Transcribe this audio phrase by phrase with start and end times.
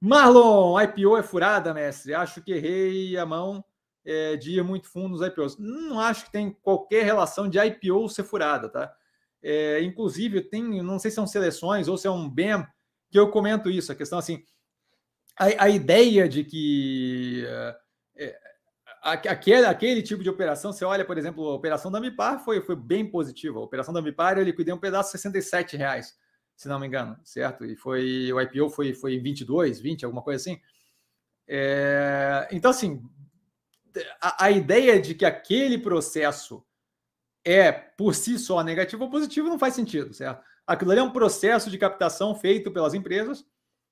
[0.00, 2.14] Marlon, IPO é furada, mestre.
[2.14, 3.64] Acho que errei a mão
[4.04, 5.58] é, de ir muito fundo nos IPOs.
[5.58, 8.94] Não acho que tem qualquer relação de IPO ser furada, tá?
[9.42, 12.66] É, inclusive, tem, não sei se são seleções ou se é um BEM,
[13.10, 14.42] que eu comento isso, a questão assim,
[15.38, 17.44] a, a ideia de que
[18.16, 18.38] é,
[19.02, 22.76] aquele, aquele tipo de operação, você olha, por exemplo, a operação da Mipar foi, foi
[22.76, 23.58] bem positiva.
[23.58, 26.14] A operação da Mipar eu liquidei um pedaço de 67 reais,
[26.60, 27.64] se não me engano, certo?
[27.64, 30.60] E foi o IPO foi, foi 22, 20, alguma coisa assim.
[31.48, 33.02] É, então, assim,
[34.20, 36.62] a, a ideia de que aquele processo
[37.42, 40.44] é por si só negativo ou positivo não faz sentido, certo?
[40.66, 43.42] Aquilo ali é um processo de captação feito pelas empresas,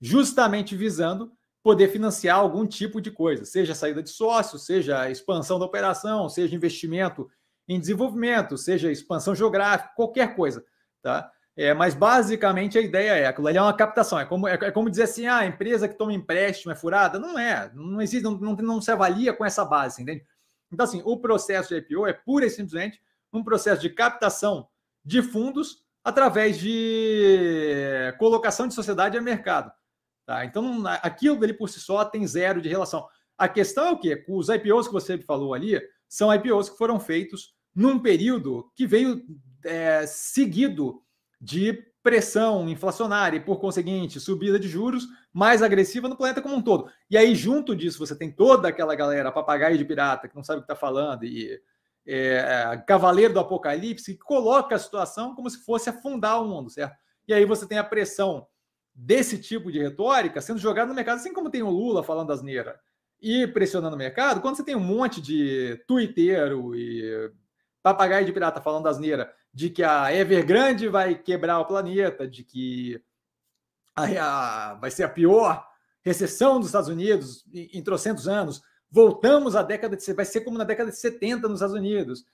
[0.00, 1.30] justamente visando
[1.62, 6.56] poder financiar algum tipo de coisa, seja saída de sócio, seja expansão da operação, seja
[6.56, 7.30] investimento
[7.68, 10.64] em desenvolvimento, seja expansão geográfica, qualquer coisa,
[11.02, 11.30] tá?
[11.56, 14.18] É, mas basicamente a ideia é aquilo ali é uma captação.
[14.18, 17.18] É como, é, é, como dizer assim: ah, a empresa que toma empréstimo é furada.
[17.18, 20.24] Não é, não existe, não, não, não se avalia com essa base, entende?
[20.72, 23.00] Então, assim, o processo de IPO é pura e simplesmente
[23.32, 24.68] um processo de captação
[25.04, 29.72] de fundos através de colocação de sociedade a mercado.
[30.26, 30.44] Tá?
[30.44, 33.06] Então, aquilo dele por si só tem zero de relação.
[33.36, 34.24] A questão é o quê?
[34.28, 39.22] Os IPOs que você falou ali são IPOs que foram feitos num período que veio
[39.64, 41.02] é, seguido
[41.44, 46.62] de pressão inflacionária e, por conseguinte, subida de juros mais agressiva no planeta como um
[46.62, 46.90] todo.
[47.10, 50.58] E aí, junto disso, você tem toda aquela galera papagaio de pirata que não sabe
[50.58, 51.60] o que está falando e
[52.06, 56.96] é, cavaleiro do apocalipse que coloca a situação como se fosse afundar o mundo, certo?
[57.26, 58.46] E aí você tem a pressão
[58.94, 62.78] desse tipo de retórica sendo jogada no mercado, assim como tem o Lula falando asneira
[63.20, 67.32] e pressionando o mercado, quando você tem um monte de tuiteiro e
[67.84, 72.98] papagaio de pirata falando asneira de que a Evergrande vai quebrar o planeta, de que
[73.94, 75.68] a, a, vai ser a pior
[76.02, 80.12] recessão dos Estados Unidos em, em trocentos anos, voltamos à década de.
[80.14, 82.24] Vai ser como na década de 70 nos Estados Unidos.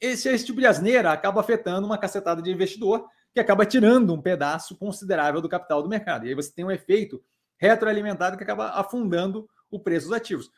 [0.00, 4.20] Esse, esse tipo de asneira acaba afetando uma cacetada de investidor que acaba tirando um
[4.20, 6.26] pedaço considerável do capital do mercado.
[6.26, 7.22] E aí você tem um efeito
[7.56, 10.50] retroalimentado que acaba afundando o preço dos ativos.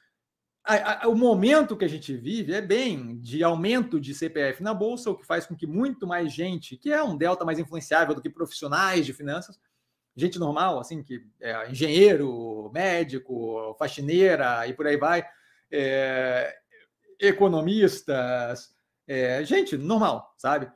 [1.07, 5.17] O momento que a gente vive é bem de aumento de CPF na bolsa, o
[5.17, 8.29] que faz com que muito mais gente, que é um delta mais influenciável do que
[8.29, 9.59] profissionais de finanças,
[10.15, 15.25] gente normal, assim, que é engenheiro, médico, faxineira e por aí vai,
[15.73, 16.55] é,
[17.19, 18.75] economistas,
[19.07, 20.71] é, gente normal, sabe?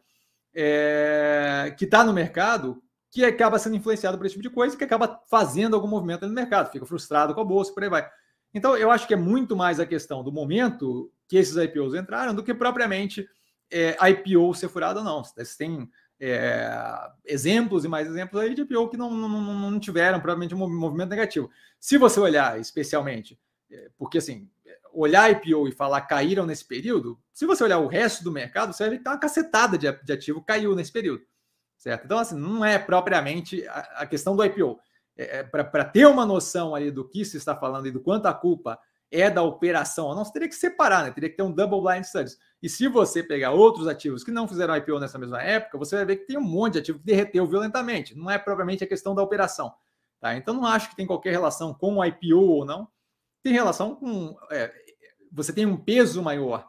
[0.55, 4.85] É, que está no mercado, que acaba sendo influenciado por esse tipo de coisa, que
[4.85, 8.09] acaba fazendo algum movimento no mercado, fica frustrado com a bolsa, por aí vai.
[8.55, 12.35] Então, eu acho que é muito mais a questão do momento que esses IPOs entraram
[12.35, 13.29] do que propriamente
[13.71, 15.25] é, IPO ser furado ou não.
[15.25, 16.71] Você tem é,
[17.25, 21.11] exemplos e mais exemplos aí de IPO que não, não, não tiveram provavelmente um movimento
[21.11, 21.51] negativo.
[21.81, 23.39] Se você olhar especialmente,
[23.71, 24.49] é, porque assim,
[24.93, 28.85] olhar IPO e falar caíram nesse período, se você olhar o resto do mercado, você
[28.85, 31.25] vai ver que tá uma cacetada de, de ativo caiu nesse período,
[31.77, 32.05] certo?
[32.05, 34.79] Então, assim, não é propriamente a, a questão do IPO.
[35.17, 38.27] É, é Para ter uma noção ali do que se está falando e do quanto
[38.27, 38.79] a culpa
[39.11, 41.11] é da operação ou não, você teria que separar, né?
[41.13, 42.37] Teria que ter um double blind studies.
[42.61, 46.05] E se você pegar outros ativos que não fizeram IPO nessa mesma época, você vai
[46.05, 48.17] ver que tem um monte de ativo que derreteu violentamente.
[48.17, 49.73] Não é propriamente a questão da operação.
[50.21, 50.35] Tá?
[50.37, 52.89] Então, não acho que tem qualquer relação com o IPO ou não.
[53.43, 54.37] Tem relação com.
[54.51, 54.73] É,
[55.31, 56.69] você tem um peso maior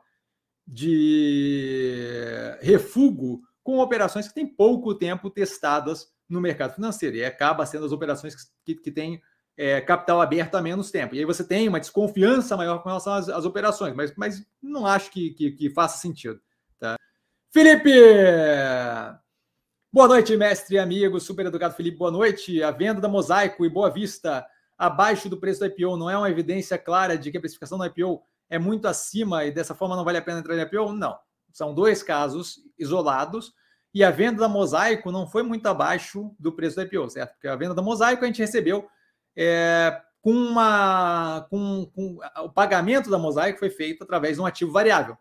[0.67, 7.15] de refúgio com operações que têm pouco tempo testadas no mercado financeiro.
[7.15, 9.21] E acaba sendo as operações que, que, têm
[9.57, 11.15] é, capital aberto há menos tempo.
[11.15, 14.85] E aí você tem uma desconfiança maior com relação às, às operações, mas, mas não
[14.85, 16.39] acho que, que, que, faça sentido.
[16.79, 16.95] Tá?
[17.51, 17.91] Felipe!
[19.91, 22.61] Boa noite, mestre e amigo, super educado Felipe, boa noite.
[22.61, 24.45] A venda da Mosaico e Boa Vista
[24.77, 27.85] abaixo do preço do IPO não é uma evidência clara de que a precificação do
[27.85, 30.91] IPO é muito acima e dessa forma não vale a pena entrar em IPO?
[30.91, 31.17] Não.
[31.53, 33.53] São dois casos isolados
[33.95, 37.31] e a venda da Mosaico não foi muito abaixo do preço do IPO, certo?
[37.31, 38.85] Porque a venda da Mosaico a gente recebeu
[39.33, 41.47] é, com uma.
[41.49, 45.17] Com, com, o pagamento da Mosaico foi feito através de um ativo variável,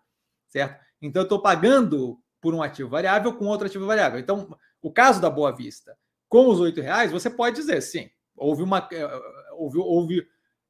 [0.48, 0.84] certo?
[1.00, 4.18] Então eu estou pagando por um ativo variável com outro ativo variável.
[4.18, 5.96] Então, o caso da Boa Vista,
[6.28, 9.08] com os oito reais, você pode dizer sim, houve uma é,
[9.52, 10.26] houve, houve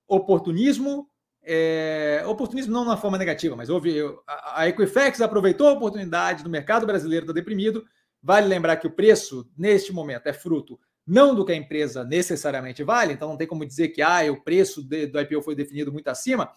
[0.06, 1.08] oportunismo
[1.44, 6.86] é, oportunismo não na forma negativa, mas houve a, Equifax aproveitou a oportunidade do mercado
[6.86, 7.84] brasileiro está deprimido.
[8.22, 12.82] Vale lembrar que o preço neste momento é fruto não do que a empresa necessariamente
[12.82, 15.92] vale, então não tem como dizer que ah, o preço de, do IPO foi definido
[15.92, 16.50] muito acima.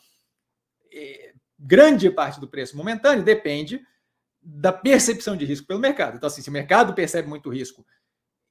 [0.94, 3.82] É, grande parte do preço momentâneo depende
[4.42, 6.16] da percepção de risco pelo mercado.
[6.16, 7.86] Então, assim, se o mercado percebe muito risco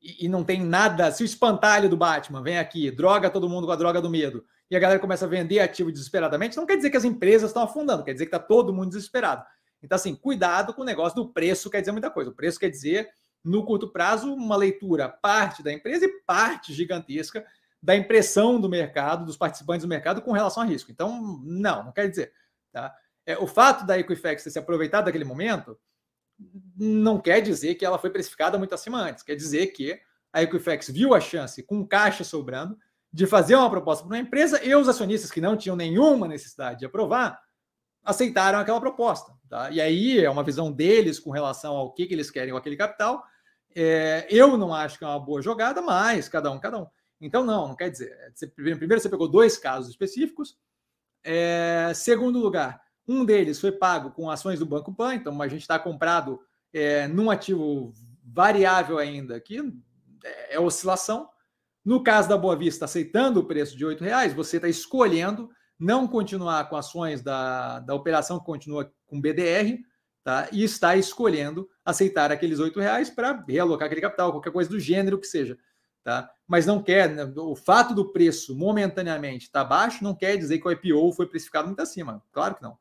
[0.06, 3.66] e, e não tem nada, se o espantalho do Batman vem aqui, droga todo mundo
[3.66, 6.76] com a droga do medo, e a galera começa a vender ativo desesperadamente, não quer
[6.76, 9.44] dizer que as empresas estão afundando, quer dizer que está todo mundo desesperado.
[9.82, 12.30] Então, assim, cuidado com o negócio do preço, quer dizer muita coisa.
[12.30, 13.08] O preço quer dizer,
[13.44, 17.44] no curto prazo, uma leitura parte da empresa e parte gigantesca
[17.82, 20.90] da impressão do mercado, dos participantes do mercado com relação a risco.
[20.90, 22.32] Então, não, não quer dizer.
[22.72, 22.92] Tá?
[23.24, 25.78] É, o fato da Equifax ter se aproveitado daquele momento
[26.76, 29.22] não quer dizer que ela foi precificada muito acima antes.
[29.22, 29.98] Quer dizer que
[30.32, 32.76] a Equifax viu a chance, com caixa sobrando,
[33.12, 36.80] de fazer uma proposta para uma empresa e os acionistas que não tinham nenhuma necessidade
[36.80, 37.40] de aprovar
[38.04, 39.32] aceitaram aquela proposta.
[39.48, 39.70] Tá?
[39.70, 42.76] E aí é uma visão deles com relação ao que, que eles querem com aquele
[42.76, 43.24] capital.
[43.74, 46.86] É, eu não acho que é uma boa jogada, mas cada um, cada um.
[47.20, 48.14] Então, não, não quer dizer.
[48.34, 50.56] Você, primeiro, você pegou dois casos específicos.
[51.24, 55.62] É, segundo lugar, um deles foi pago com ações do Banco Pan, então a gente
[55.62, 56.40] está comprado
[56.72, 57.92] é, num ativo
[58.24, 59.58] variável ainda, que
[60.50, 61.28] é, oscilação.
[61.84, 65.48] No caso da Boa Vista, aceitando o preço de R$ reais, você está escolhendo
[65.78, 69.78] não continuar com ações da, da operação que continua com BDR,
[70.24, 70.48] tá?
[70.50, 75.20] E está escolhendo aceitar aqueles R$ reais para realocar aquele capital, qualquer coisa do gênero
[75.20, 75.56] que seja,
[76.02, 76.28] tá?
[76.46, 80.58] Mas não quer, né, o fato do preço momentaneamente estar tá baixo não quer dizer
[80.58, 82.20] que o IPO foi precificado muito acima.
[82.32, 82.76] Claro que não.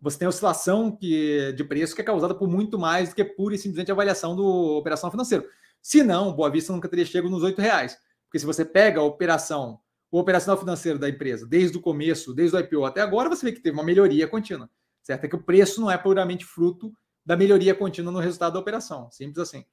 [0.00, 3.54] Você tem oscilação que, de preço que é causada por muito mais do que pura
[3.54, 4.44] e simplesmente avaliação do
[4.76, 5.44] operação financeira.
[5.82, 7.98] Se não, Boa Vista nunca teria chegado nos R$ reais.
[8.26, 9.80] Porque se você pega a operação,
[10.10, 13.52] o operacional financeiro da empresa, desde o começo, desde o IPO até agora, você vê
[13.52, 14.70] que teve uma melhoria contínua.
[15.02, 15.24] Certo?
[15.24, 16.92] É que o preço não é puramente fruto
[17.24, 19.10] da melhoria contínua no resultado da operação.
[19.10, 19.64] Simples assim.